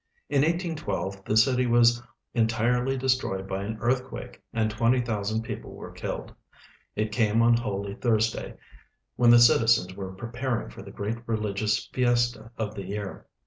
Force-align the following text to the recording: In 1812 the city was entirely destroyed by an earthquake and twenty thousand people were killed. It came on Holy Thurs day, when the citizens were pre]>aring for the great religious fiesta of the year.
In 0.31 0.41
1812 0.41 1.25
the 1.25 1.37
city 1.37 1.67
was 1.67 2.01
entirely 2.33 2.97
destroyed 2.97 3.47
by 3.47 3.61
an 3.61 3.77
earthquake 3.81 4.41
and 4.51 4.71
twenty 4.71 4.99
thousand 4.99 5.43
people 5.43 5.75
were 5.75 5.91
killed. 5.91 6.33
It 6.95 7.11
came 7.11 7.43
on 7.43 7.55
Holy 7.57 7.93
Thurs 7.93 8.31
day, 8.31 8.55
when 9.15 9.29
the 9.29 9.37
citizens 9.37 9.93
were 9.95 10.15
pre]>aring 10.15 10.71
for 10.73 10.81
the 10.81 10.89
great 10.89 11.19
religious 11.27 11.85
fiesta 11.85 12.49
of 12.57 12.73
the 12.73 12.85
year. 12.85 13.27